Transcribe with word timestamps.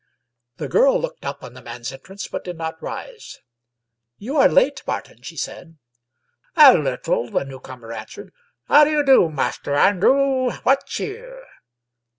The 0.57 0.67
girl 0.67 0.99
looked 0.99 1.25
up 1.25 1.43
on 1.43 1.53
the 1.53 1.61
man's 1.61 1.91
entrance, 1.91 2.27
but 2.27 2.43
did 2.43 2.57
not 2.57 2.81
rise. 2.81 3.37
^* 3.41 3.43
You 4.17 4.35
are 4.37 4.49
late, 4.49 4.81
Martin," 4.87 5.21
she 5.21 5.37
said." 5.37 5.77
A 6.55 6.73
little," 6.75 7.29
the 7.29 7.43
newcomer 7.45 7.93
answered." 7.93 8.33
How 8.67 8.83
do 8.83 8.89
you 8.89 9.05
do, 9.05 9.29
Master 9.29 9.75
Andrew? 9.75 10.49
What 10.63 10.87
cheer? 10.87 11.43